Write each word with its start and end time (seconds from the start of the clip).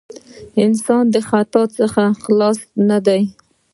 انسان 0.63 1.03
د 1.13 1.15
خطاء 1.29 1.67
څخه 1.79 2.03
خلاص 2.23 2.59
نه 2.89 2.97
دی. 3.07 3.21